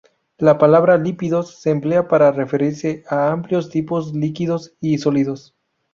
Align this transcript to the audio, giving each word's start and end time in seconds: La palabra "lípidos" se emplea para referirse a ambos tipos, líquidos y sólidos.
La 0.39 0.57
palabra 0.57 0.97
"lípidos" 0.97 1.61
se 1.61 1.69
emplea 1.69 2.07
para 2.07 2.31
referirse 2.31 3.03
a 3.07 3.31
ambos 3.31 3.69
tipos, 3.69 4.15
líquidos 4.15 4.73
y 4.81 4.97
sólidos. 4.97 5.53